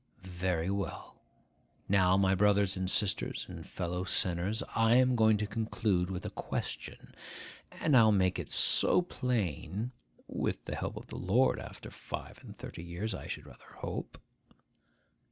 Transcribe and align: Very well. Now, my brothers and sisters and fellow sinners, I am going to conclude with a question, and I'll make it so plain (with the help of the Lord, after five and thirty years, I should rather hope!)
Very 0.23 0.71
well. 0.71 1.21
Now, 1.87 2.17
my 2.17 2.33
brothers 2.33 2.75
and 2.75 2.89
sisters 2.89 3.45
and 3.47 3.63
fellow 3.63 4.03
sinners, 4.03 4.63
I 4.73 4.95
am 4.95 5.15
going 5.15 5.37
to 5.37 5.45
conclude 5.45 6.09
with 6.09 6.25
a 6.25 6.31
question, 6.31 7.13
and 7.71 7.95
I'll 7.95 8.11
make 8.11 8.39
it 8.39 8.49
so 8.49 9.03
plain 9.03 9.91
(with 10.27 10.65
the 10.65 10.75
help 10.75 10.97
of 10.97 11.05
the 11.05 11.17
Lord, 11.19 11.59
after 11.59 11.91
five 11.91 12.39
and 12.43 12.57
thirty 12.57 12.81
years, 12.81 13.13
I 13.13 13.27
should 13.27 13.45
rather 13.45 13.75
hope!) 13.75 14.19